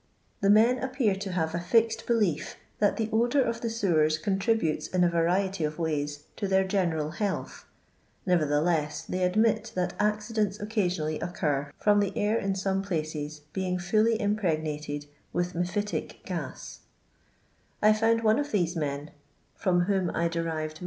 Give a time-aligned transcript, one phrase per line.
[0.41, 4.87] The men appear to have a fixed belief that the odour of the sewers contributes
[4.87, 7.65] in a variety of ways to their general health;
[8.25, 13.77] nevertheless, they admit that accidents occ isionally occur from the air in some places being
[13.77, 16.15] fully impregnated with mephitic
[17.83, 19.11] I found one of these men,
[19.55, 20.79] from whom I derived LONDON LABOUR AND TUB LONDON POOR.